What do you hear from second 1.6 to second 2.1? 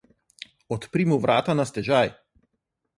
na stežaj!